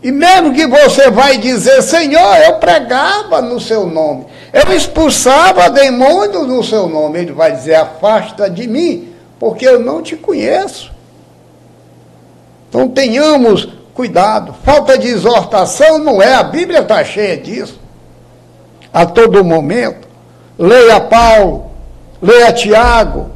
[0.04, 6.48] E mesmo que você vai dizer, Senhor, eu pregava no seu nome, eu expulsava demônios
[6.48, 10.92] no seu nome, ele vai dizer, afasta de mim, porque eu não te conheço.
[12.70, 14.54] Então tenhamos cuidado.
[14.64, 17.80] Falta de exortação não é, a Bíblia está cheia disso.
[18.94, 20.08] A todo momento.
[20.60, 21.72] Leia Paulo,
[22.22, 23.33] leia Tiago,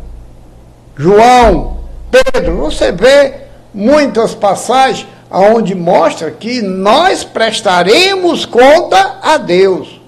[0.97, 1.77] João,
[2.09, 3.33] Pedro, você vê
[3.73, 10.01] muitas passagens onde mostra que nós prestaremos conta a Deus.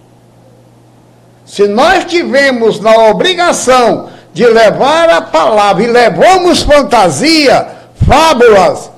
[1.45, 7.67] Se nós tivemos na obrigação de levar a palavra e levamos fantasia,
[8.07, 8.89] fábulas,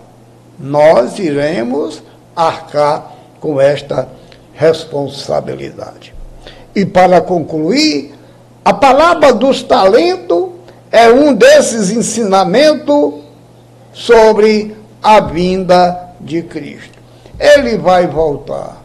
[0.60, 2.04] nós iremos
[2.36, 4.08] arcar com esta
[4.54, 6.14] responsabilidade.
[6.76, 8.14] E para concluir,
[8.64, 10.51] a palavra dos talentos
[10.92, 13.14] é um desses ensinamentos
[13.94, 17.00] sobre a vinda de Cristo.
[17.40, 18.84] Ele vai voltar.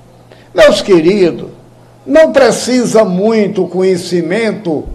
[0.54, 1.50] Meus queridos,
[2.06, 4.88] não precisa muito conhecimento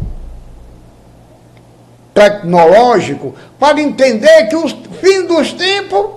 [2.13, 6.07] tecnológico para entender que o fim dos tempos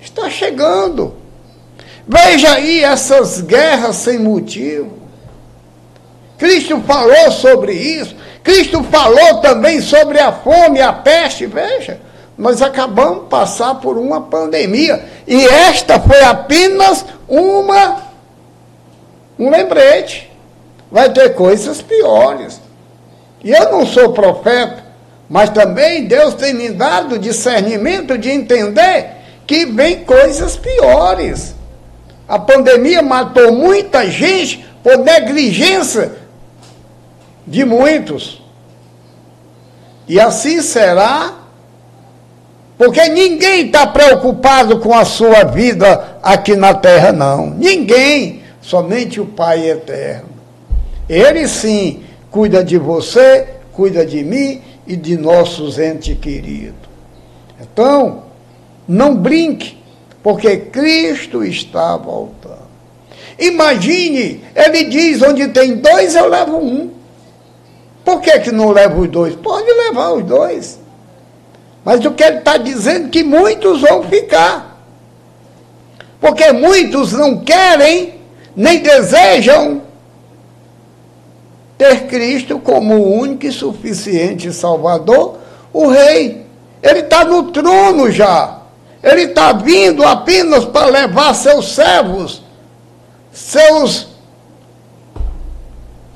[0.00, 1.14] está chegando.
[2.06, 4.92] Veja aí essas guerras sem motivo.
[6.38, 8.14] Cristo falou sobre isso.
[8.46, 11.46] Cristo falou também sobre a fome, a peste.
[11.46, 12.00] Veja,
[12.38, 15.04] nós acabamos de passar por uma pandemia.
[15.26, 18.06] E esta foi apenas uma
[19.36, 20.30] um lembrete.
[20.92, 22.60] Vai ter coisas piores.
[23.42, 24.84] E eu não sou profeta,
[25.28, 29.10] mas também Deus tem me dado discernimento de entender
[29.44, 31.52] que vem coisas piores.
[32.28, 36.25] A pandemia matou muita gente por negligência
[37.46, 38.42] de muitos.
[40.08, 41.34] E assim será,
[42.76, 47.50] porque ninguém está preocupado com a sua vida aqui na terra, não.
[47.50, 50.28] Ninguém, somente o Pai eterno.
[51.08, 56.74] Ele sim cuida de você, cuida de mim e de nossos entes queridos.
[57.60, 58.24] Então,
[58.86, 59.78] não brinque,
[60.22, 62.66] porque Cristo está voltando.
[63.38, 66.95] Imagine, ele diz: onde tem dois, eu levo um.
[68.06, 69.34] Por que, que não leva os dois?
[69.34, 70.78] Pode levar os dois.
[71.84, 74.80] Mas o que ele está dizendo é que muitos vão ficar.
[76.20, 78.20] Porque muitos não querem,
[78.54, 79.82] nem desejam
[81.76, 85.38] ter Cristo como o único e suficiente Salvador,
[85.72, 86.46] o Rei.
[86.80, 88.60] Ele está no trono já.
[89.02, 92.40] Ele está vindo apenas para levar seus servos,
[93.32, 94.15] seus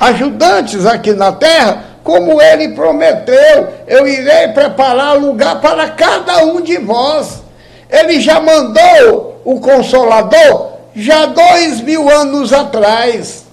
[0.01, 6.78] ajudantes aqui na terra, como ele prometeu, eu irei preparar lugar para cada um de
[6.78, 7.42] vós.
[7.90, 13.44] Ele já mandou o Consolador já dois mil anos atrás.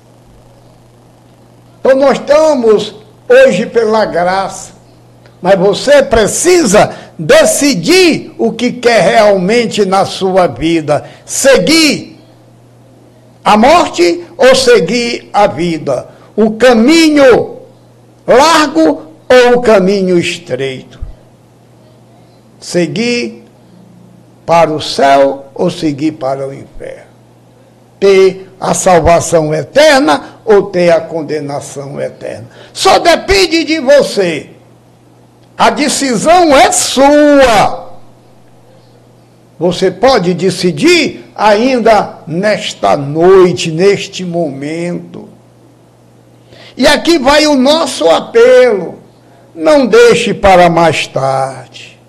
[1.80, 2.96] Então nós estamos
[3.28, 4.72] hoje pela graça,
[5.42, 12.18] mas você precisa decidir o que quer realmente na sua vida: seguir
[13.44, 16.08] a morte ou seguir a vida,
[16.38, 17.58] o caminho
[18.28, 21.00] largo ou o caminho estreito.
[22.60, 23.44] Seguir
[24.46, 27.08] para o céu ou seguir para o inferno.
[28.00, 32.48] Ter a salvação eterna ou ter a condenação eterna.
[32.72, 34.52] Só depende de você.
[35.58, 37.88] A decisão é sua.
[39.58, 45.27] Você pode decidir ainda nesta noite, neste momento.
[46.78, 49.00] E aqui vai o nosso apelo.
[49.56, 52.00] Não deixe para mais tarde.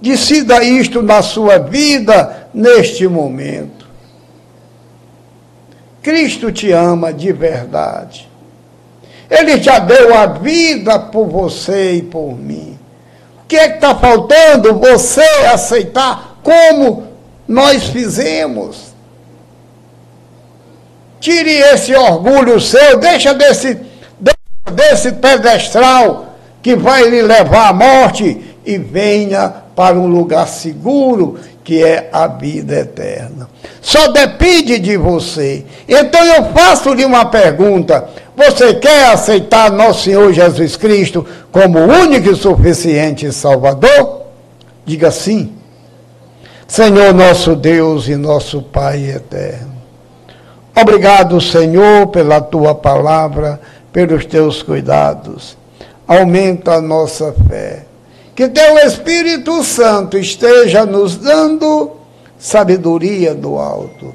[0.00, 3.86] Decida isto na sua vida neste momento.
[6.02, 8.26] Cristo te ama de verdade.
[9.28, 12.78] Ele já deu a vida por você e por mim.
[13.44, 14.74] O que é que está faltando?
[14.78, 15.20] Você
[15.52, 17.08] aceitar como
[17.46, 18.89] nós fizemos.
[21.20, 23.78] Tire esse orgulho seu, deixa desse,
[24.72, 31.84] desse pedestral que vai lhe levar à morte e venha para um lugar seguro que
[31.84, 33.48] é a vida eterna.
[33.80, 35.64] Só depende de você.
[35.88, 42.36] Então eu faço-lhe uma pergunta: você quer aceitar nosso Senhor Jesus Cristo como único e
[42.36, 44.22] suficiente Salvador?
[44.84, 45.52] Diga sim.
[46.66, 49.69] Senhor nosso Deus e nosso Pai eterno.
[50.74, 53.60] Obrigado, Senhor, pela tua palavra,
[53.92, 55.56] pelos teus cuidados.
[56.06, 57.84] Aumenta a nossa fé.
[58.34, 61.92] Que teu Espírito Santo esteja nos dando
[62.38, 64.14] sabedoria do alto.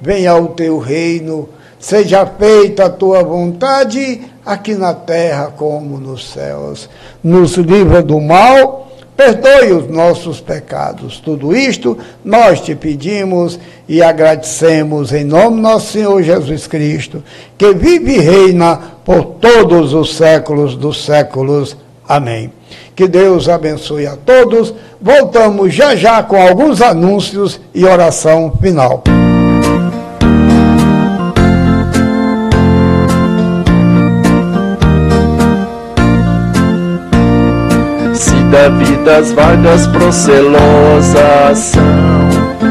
[0.00, 1.48] Venha o teu reino,
[1.78, 6.88] seja feita a tua vontade, aqui na terra como nos céus.
[7.22, 8.84] Nos livra do mal
[9.16, 11.20] Perdoe os nossos pecados.
[11.20, 13.58] Tudo isto nós te pedimos
[13.88, 17.22] e agradecemos em nome do nosso Senhor Jesus Cristo,
[17.56, 21.76] que vive e reina por todos os séculos dos séculos.
[22.08, 22.52] Amém.
[22.96, 24.74] Que Deus abençoe a todos.
[25.00, 29.02] Voltamos já já com alguns anúncios e oração final.
[38.78, 41.82] Vida as vagas procelosas são.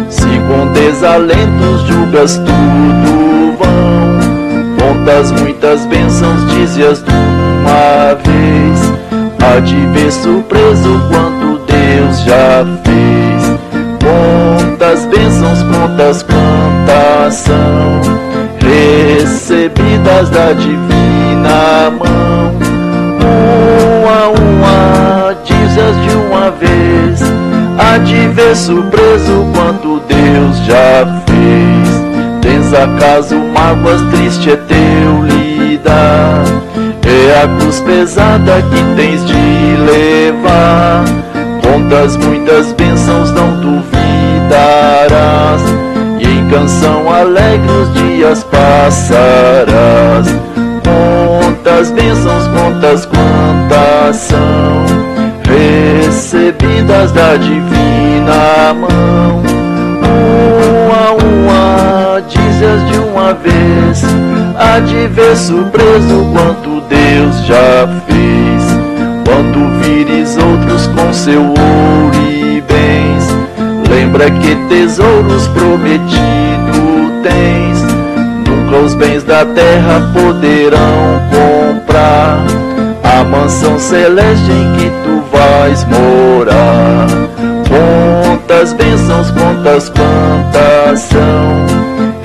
[0.10, 4.78] Se com desalentos julgas tudo vão.
[4.80, 8.94] Contas muitas bênçãos, dizias de uma vez.
[9.44, 13.60] Há de ver surpreso quanto Deus já fez.
[14.02, 18.24] Quantas bênçãos, quantas são
[18.60, 22.43] Recebidas da divina mão
[25.92, 27.22] de uma vez.
[27.78, 32.02] Há de ver surpreso quanto Deus já fez.
[32.42, 36.46] Tens acaso mágoas, triste é teu lidar.
[37.06, 41.04] É a cruz pesada que tens de levar.
[41.62, 45.62] Contas muitas bênçãos, não duvidarás.
[46.20, 50.28] E em canção alegre os dias passarás.
[50.84, 55.13] Quantas bênçãos, contas quantas são
[56.06, 59.44] recebidas da divina mão.
[60.86, 64.04] Uma a uma, dizes de uma vez,
[64.58, 68.64] há de ver surpreso quanto Deus já fez.
[69.26, 76.04] Quando vires outros com seu ouro e bens, lembra que tesouros prometido
[77.24, 77.82] tens.
[78.48, 82.46] Nunca os bens da terra poderão comprar
[83.04, 85.03] a mansão celeste em que
[85.44, 87.08] vais morar.
[87.68, 91.66] Quantas bênçãos, quantas quantas são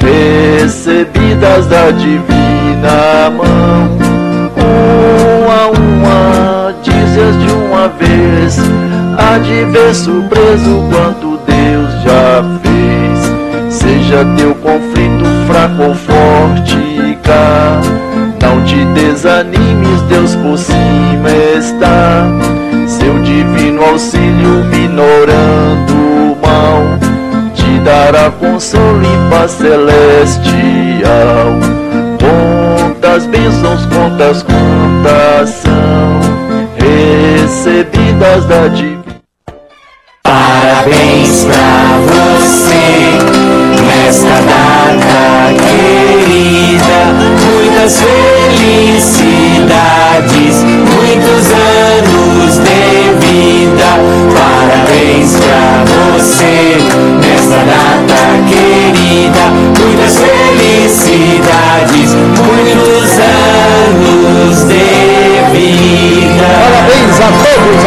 [0.00, 3.98] recebidas da divina mão.
[4.56, 8.58] Uma a uma, dizes de uma vez,
[9.16, 13.72] há de ver surpreso quanto Deus já fez.
[13.72, 17.80] Seja teu conflito fraco ou forte, cá.
[18.40, 22.26] Não te desanimes, Deus por cima está.
[22.86, 26.98] Seu divino auxílio minorando o mal,
[27.54, 29.98] te dará consolo e paz celestial.
[32.18, 36.20] Quantas bênçãos, quantas contas são
[36.78, 38.98] recebidas da divina.
[40.22, 43.18] Parabéns pra você
[43.86, 47.00] nesta data querida.
[47.44, 49.17] Muitas felicidades,
[55.18, 56.78] Parabéns pra você
[57.18, 59.44] nesta data querida.
[59.76, 63.18] Muitas felicidades, muitos
[63.88, 64.86] anos de
[65.50, 66.48] vida.
[66.62, 67.84] Parabéns a todos os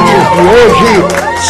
[0.00, 0.92] aniversariantes de hoje,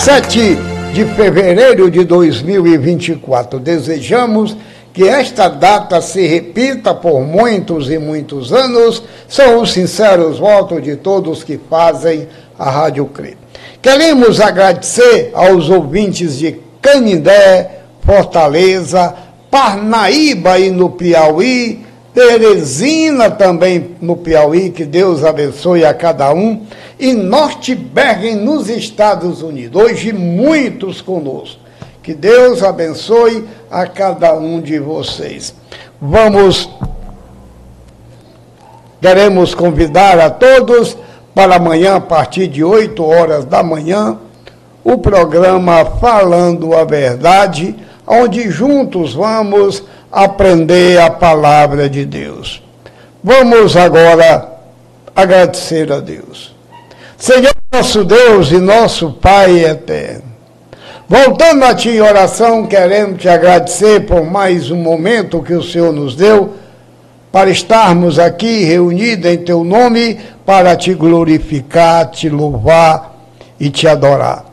[0.05, 0.59] 7
[0.93, 3.61] de fevereiro de 2024.
[3.61, 4.57] Desejamos
[4.93, 9.05] que esta data se repita por muitos e muitos anos.
[9.29, 12.27] São os sinceros votos de todos que fazem
[12.59, 13.44] a Rádio CRE.
[13.85, 19.15] Queremos agradecer aos ouvintes de Canindé, Fortaleza,
[19.51, 26.65] Parnaíba e no Piauí, Teresina também no Piauí, que Deus abençoe a cada um,
[26.99, 29.83] e Norte Bergen nos Estados Unidos.
[29.83, 31.61] Hoje muitos conosco.
[32.03, 35.55] Que Deus abençoe a cada um de vocês.
[36.01, 36.71] Vamos,
[38.99, 40.97] queremos convidar a todos
[41.35, 44.17] para amanhã, a partir de 8 horas da manhã,
[44.85, 47.75] o programa Falando a Verdade,
[48.07, 49.83] onde juntos vamos
[50.13, 52.63] aprender a palavra de Deus.
[53.23, 54.49] Vamos agora
[55.17, 56.55] agradecer a Deus.
[57.17, 60.23] Senhor nosso Deus e nosso Pai eterno,
[61.09, 65.93] voltando a Ti em oração, queremos te agradecer por mais um momento que o Senhor
[65.93, 66.55] nos deu
[67.35, 73.13] para estarmos aqui reunidos em Teu nome para te glorificar, te louvar
[73.59, 74.45] e te adorar.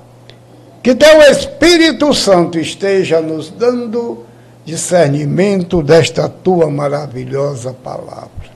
[0.82, 4.26] Que Teu Espírito Santo esteja nos dando
[4.66, 8.50] discernimento desta tua maravilhosa palavra.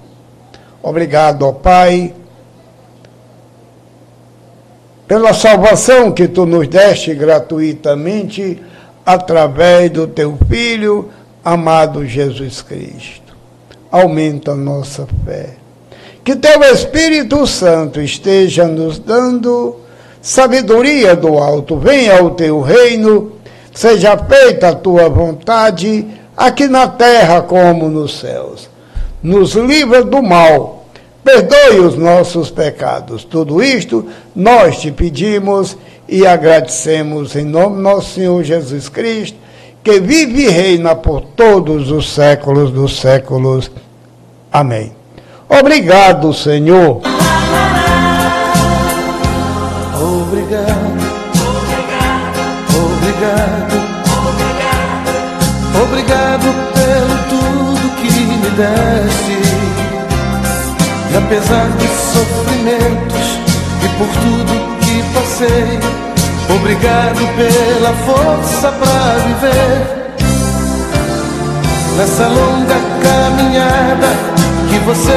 [0.81, 2.11] Obrigado, ó Pai,
[5.07, 8.59] pela salvação que tu nos deste gratuitamente
[9.05, 11.11] através do teu Filho,
[11.43, 13.24] amado Jesus Cristo.
[14.01, 15.55] Aumenta a nossa fé.
[16.23, 19.77] Que teu Espírito Santo esteja nos dando
[20.21, 21.77] sabedoria do alto.
[21.77, 23.35] Venha ao teu reino
[23.75, 28.69] seja feita a tua vontade, aqui na terra como nos céus.
[29.21, 30.85] Nos livra do mal,
[31.23, 33.25] perdoe os nossos pecados.
[33.25, 35.77] Tudo isto nós te pedimos
[36.07, 39.37] e agradecemos em nome do nosso Senhor Jesus Cristo,
[39.83, 43.69] que vive e reina por todos os séculos dos séculos.
[44.55, 44.93] Amém.
[45.49, 47.01] Obrigado, Senhor.
[49.99, 50.95] Obrigado,
[52.73, 53.75] obrigado,
[55.83, 59.39] obrigado pelo tudo que me deste.
[61.11, 63.27] E apesar dos sofrimentos
[63.83, 65.79] e por tudo que passei,
[66.55, 70.05] obrigado pela força para viver.
[71.97, 74.44] Nessa longa caminhada
[74.85, 75.15] você.